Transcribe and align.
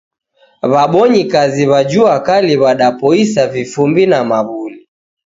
Wabonyikazi 0.61 1.67
wa 1.67 1.83
juakali 1.83 2.57
wadapoisa 2.57 3.47
vifumbi 3.47 4.05
na 4.05 4.23
mawuli. 4.25 4.89